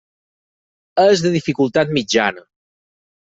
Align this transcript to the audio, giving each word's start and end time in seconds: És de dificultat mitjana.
És 1.03 1.21
de 1.25 1.31
dificultat 1.35 1.91
mitjana. 1.99 2.43